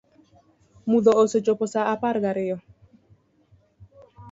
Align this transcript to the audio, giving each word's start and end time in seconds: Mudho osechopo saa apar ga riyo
Mudho 0.89 1.11
osechopo 1.23 1.65
saa 1.73 1.87
apar 1.95 2.15
ga 2.23 2.31
riyo 2.37 2.57